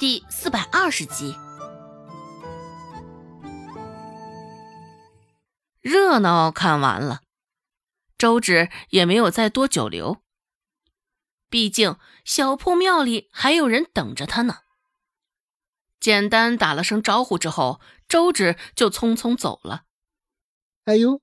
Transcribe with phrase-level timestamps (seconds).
[0.00, 1.34] 第四百二十集，
[5.82, 7.20] 热闹看完了，
[8.16, 10.22] 周芷也没有再多久留。
[11.50, 14.60] 毕竟小破庙里还有人等着他呢。
[16.00, 19.82] 简单打了声招呼之后，周芷就匆匆走了。
[20.86, 21.20] 哎呦，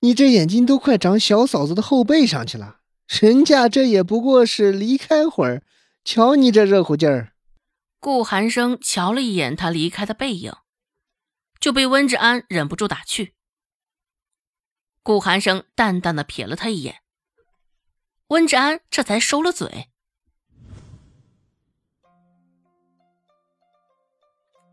[0.00, 5.62] 你这眼睛都快长小嫂子的后背上去了，人家这也不过是离开会儿，
[6.02, 7.34] 瞧你这热乎劲儿。
[8.06, 10.52] 顾寒生瞧了一眼他离开的背影，
[11.58, 13.34] 就被温志安忍不住打趣。
[15.02, 17.02] 顾寒生淡淡的瞥了他一眼，
[18.28, 19.88] 温志安这才收了嘴。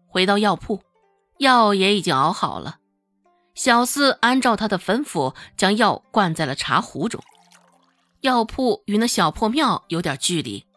[0.05, 0.83] 回到药铺，
[1.39, 2.77] 药也已经熬好了。
[3.55, 7.19] 小四按照他的吩咐，将药灌在了茶壶中。
[8.21, 10.67] 药铺与那小破庙有点距离。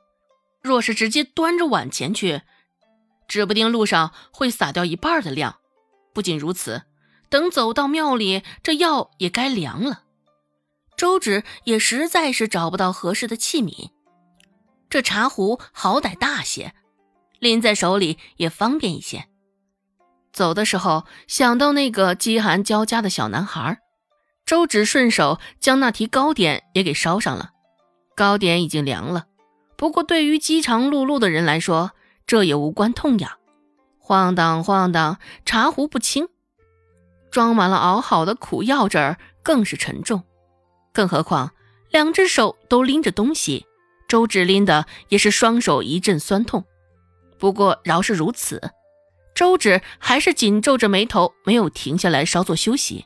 [0.66, 2.42] 若是直接端着碗前去，
[3.28, 5.58] 指不定路上会洒掉一半的量。
[6.12, 6.82] 不仅如此，
[7.28, 10.02] 等走到庙里，这药也该凉了。
[10.96, 13.90] 周芷也实在是找不到合适的器皿。
[14.90, 16.74] 这茶壶好歹大些，
[17.38, 19.28] 拎在手里也方便一些。
[20.32, 23.78] 走的时候想到那个饥寒交加的小男孩，
[24.44, 27.50] 周芷顺手将那提糕点也给烧上了。
[28.16, 29.26] 糕点已经凉了。
[29.76, 31.92] 不过，对于饥肠辘辘的人来说，
[32.26, 33.32] 这也无关痛痒。
[33.98, 36.28] 晃荡晃荡，茶壶不轻，
[37.30, 40.22] 装满了熬好的苦药汁儿，更是沉重。
[40.92, 41.52] 更何况，
[41.90, 43.66] 两只手都拎着东西，
[44.08, 46.64] 周芷拎的也是双手一阵酸痛。
[47.38, 48.70] 不过，饶是如此，
[49.34, 53.04] 周芷还是紧皱着眉头，没有停下来稍作休息，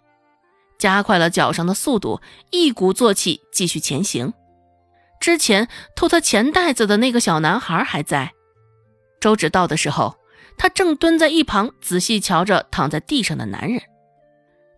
[0.79, 4.33] 加快了脚上的速度，一鼓作气继续前行。
[5.21, 8.33] 之前偷他钱袋子的那个小男孩还在。
[9.21, 10.17] 周芷到的时候，
[10.57, 13.83] 他正蹲在一旁仔细瞧着躺在地上的男人。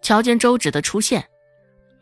[0.03, 1.29] 瞧见周芷的出现，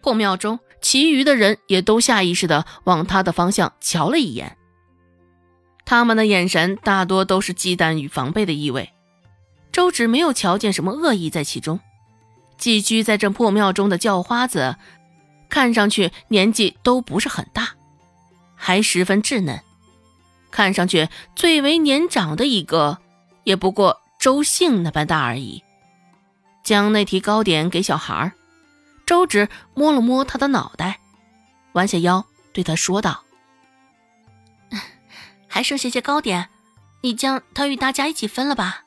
[0.01, 4.57] 破庙中其余的人也都下意识地往他的方向瞧了一眼。
[5.85, 8.91] 他们的眼神大多都是忌惮与防备的意味。
[9.71, 11.79] 周芷没有瞧见什么恶意在其中。
[12.57, 14.77] 寄居在这破庙中的叫花子，
[15.49, 17.75] 看上去年纪都不是很大。
[18.71, 19.61] 还十分稚嫩，
[20.53, 22.99] 看上去最为年长的一个，
[23.43, 25.65] 也不过周姓那般大而已。
[26.63, 28.31] 将那提糕点给小孩
[29.05, 31.01] 周芷摸了摸他的脑袋，
[31.73, 33.25] 弯下腰对他说道
[35.49, 36.49] ：“还剩下些糕点，
[37.01, 38.85] 你将它与大家一起分了吧。”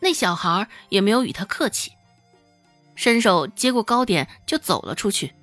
[0.00, 1.92] 那小孩也没有与他客气，
[2.94, 5.34] 伸手接过糕点就走了出去。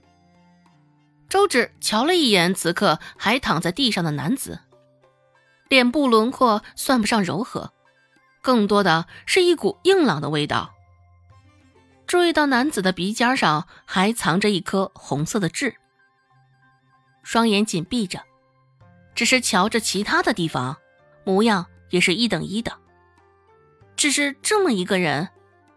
[1.32, 4.60] 周芷瞧了一眼此刻还躺在地上的男子，
[5.70, 7.72] 脸部轮廓算不上柔和，
[8.42, 10.74] 更多的是一股硬朗的味道。
[12.06, 15.74] 注意到男子的鼻尖上还藏着一颗红色的痣，
[17.24, 18.22] 双眼紧闭着，
[19.16, 20.76] 只是瞧着其他的地方，
[21.24, 22.78] 模样也是一等一的。
[23.96, 25.30] 只是这么一个人，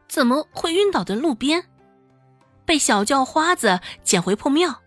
[0.09, 1.65] 怎么会晕倒在路边，
[2.65, 4.81] 被小叫花子捡回破庙？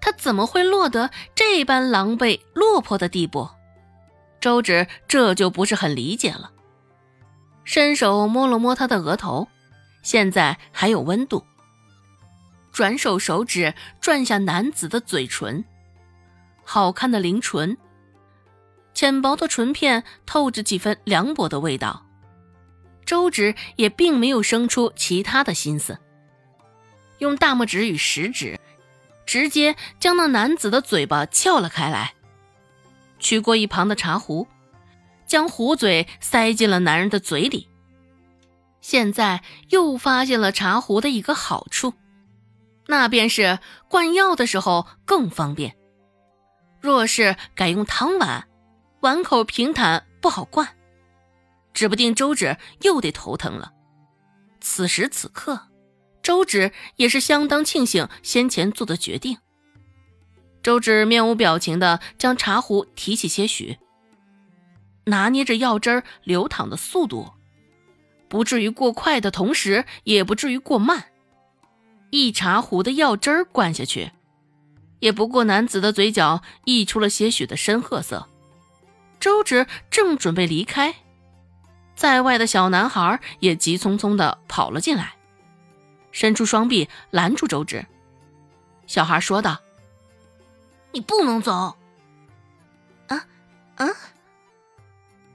[0.00, 3.48] 他怎么会落得这般狼狈落魄的地步？
[4.40, 6.50] 周芷这就不是很理解了。
[7.64, 9.48] 伸手摸了摸他的额头，
[10.02, 11.44] 现在还有温度。
[12.72, 15.64] 转手手指转下男子的嘴唇，
[16.64, 17.76] 好看的灵唇，
[18.94, 22.06] 浅薄的唇片透着几分凉薄的味道。
[23.04, 25.98] 周芷也并没有生出其他的心思，
[27.18, 28.58] 用大拇指与食指。
[29.30, 32.14] 直接将那男子的嘴巴撬了开来，
[33.20, 34.48] 取过一旁的茶壶，
[35.24, 37.68] 将壶嘴塞进了男人的嘴里。
[38.80, 41.94] 现在又发现了茶壶的一个好处，
[42.88, 45.76] 那便是灌药的时候更方便。
[46.80, 48.48] 若是改用汤碗，
[48.98, 50.70] 碗口平坦不好灌，
[51.72, 53.72] 指不定周芷又得头疼了。
[54.60, 55.69] 此时此刻。
[56.22, 59.38] 周芷也是相当庆幸先前做的决定。
[60.62, 63.78] 周芷面无表情的将茶壶提起些许，
[65.04, 67.32] 拿捏着药汁流淌的速度，
[68.28, 71.06] 不至于过快的同时，也不至于过慢。
[72.10, 74.10] 一茶壶的药汁灌下去，
[74.98, 78.28] 也不过男子的嘴角溢出了些许的深褐色。
[79.18, 80.94] 周芷正准备离开，
[81.94, 85.14] 在外的小男孩也急匆匆的跑了进来。
[86.12, 87.86] 伸出双臂拦住周芷，
[88.86, 89.60] 小孩说道
[90.92, 91.76] ：“你不能走。”
[93.08, 93.26] 啊
[93.76, 93.86] 啊！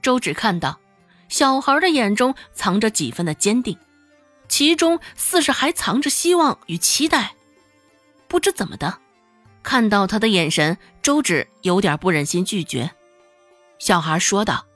[0.02, 0.78] 周芷看到，
[1.28, 3.76] 小孩的眼中藏着几分的坚定，
[4.48, 7.34] 其中似是还藏着希望与期待。
[8.28, 8.98] 不知怎么的，
[9.62, 12.90] 看到他的眼神，周芷有点不忍心拒绝。
[13.78, 14.66] 小孩说道：“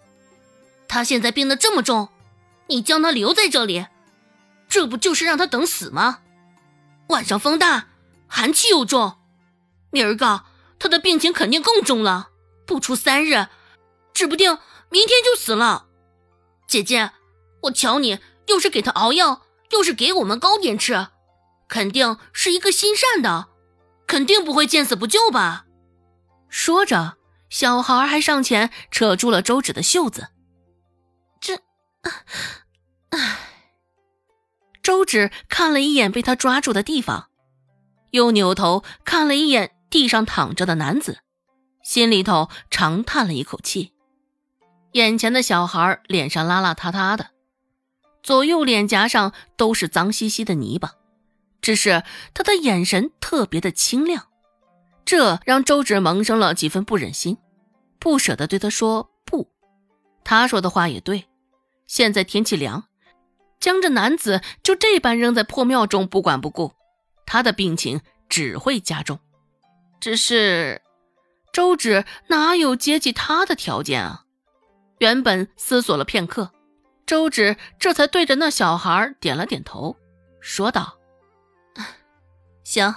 [0.88, 2.08] 他现在病得这么重，
[2.66, 3.86] 你将他留在这里，
[4.70, 6.20] 这不就是让他等死吗？
[7.08, 7.88] 晚上风大，
[8.28, 9.18] 寒气又重，
[9.90, 10.44] 明儿个
[10.78, 12.30] 他的病情肯定更重了。
[12.64, 13.48] 不出三日，
[14.14, 14.56] 指不定
[14.88, 15.88] 明天就死了。
[16.68, 17.10] 姐姐，
[17.62, 21.08] 我瞧你又是给他熬药，又是给我们糕点吃，
[21.68, 23.48] 肯定是一个心善的，
[24.06, 25.66] 肯定不会见死不救吧？”
[26.48, 27.18] 说着。
[27.48, 30.28] 小孩还上前扯住了周芷的袖子，
[31.40, 31.56] 这，
[33.10, 33.46] 唉。
[34.82, 37.28] 周芷看了一眼被他抓住的地方，
[38.10, 41.18] 又扭头看了一眼地上躺着的男子，
[41.82, 43.92] 心里头长叹了一口气。
[44.92, 47.30] 眼前的小孩脸上邋邋遢遢的，
[48.22, 50.94] 左右脸颊上都是脏兮兮的泥巴，
[51.60, 52.02] 只是
[52.34, 54.26] 他的眼神特别的清亮。
[55.04, 57.38] 这让周芷萌生了几分不忍心，
[57.98, 59.48] 不舍得对他说不。
[60.24, 61.26] 他说的话也对，
[61.86, 62.84] 现在天气凉，
[63.60, 66.72] 将这男子就这般扔在破庙中不管不顾，
[67.26, 69.20] 他的病情只会加重。
[70.00, 70.82] 只是
[71.52, 74.24] 周芷哪有接济他的条件啊？
[74.98, 76.50] 原本思索了片刻，
[77.06, 79.96] 周芷这才对着那小孩点了点头，
[80.40, 80.98] 说道
[82.64, 82.94] ：“行，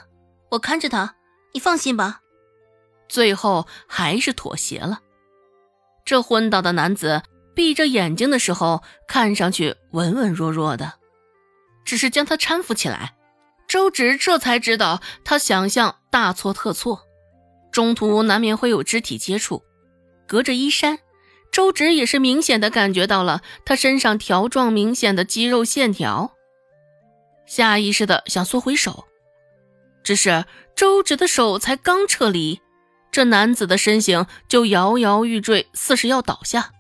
[0.52, 1.16] 我看着他。”
[1.56, 2.22] 你放心吧，
[3.08, 5.02] 最后还是妥协了。
[6.04, 7.22] 这昏倒的男子
[7.56, 10.94] 闭着眼睛的时候，看上去文文弱弱的，
[11.86, 13.16] 只是将他搀扶起来，
[13.68, 17.04] 周芷这才知道他想象大错特错。
[17.72, 19.64] 中途难免会有肢体接触，
[20.28, 21.00] 隔着衣衫，
[21.52, 26.34] 周芷也是明显的感觉到了他身上条状明显的肌肉线条，
[27.46, 29.06] 下意识的想缩回手。
[30.04, 30.46] 只是
[30.76, 32.62] 周芷的手才刚撤离，
[33.12, 36.72] 这男子的身形就摇摇欲坠，似是要倒下。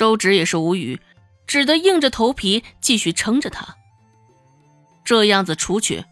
[0.00, 0.98] 周芷也是无语，
[1.46, 3.76] 只得硬着头皮继续撑着他。
[5.04, 6.06] 这样子出去，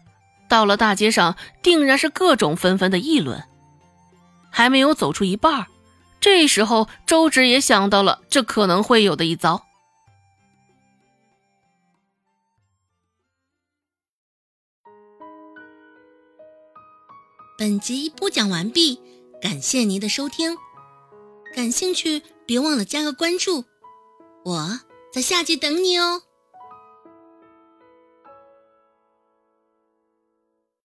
[0.47, 3.43] 到了大街上，定然是各种纷纷的议论。
[4.51, 5.65] 还没有走出一半，
[6.21, 9.65] 这时候周芷也想到了这可能会有的一遭。
[17.57, 19.01] 本集播讲完毕，
[19.41, 20.55] 感谢您的收听。
[21.55, 23.65] 感兴趣，别忘了加个关注，
[24.49, 24.79] 我
[25.11, 26.23] 在下集等你哦。